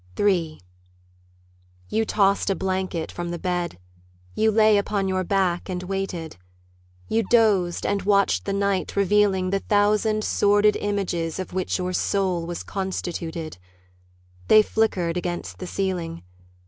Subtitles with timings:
[0.19, 0.59] III
[1.89, 3.77] You tossed a blanket from the bed,
[4.33, 6.37] You lay upon your back, and waited;
[7.07, 12.47] You dozed, and watched the night revealing The thousand sordid images Of which your soul
[12.47, 13.59] was constituted;
[14.47, 16.23] They flickered against the ceiling.